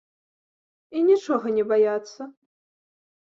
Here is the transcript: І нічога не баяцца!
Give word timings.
І 0.99 1.03
нічога 1.09 1.47
не 1.57 1.65
баяцца! 1.71 2.21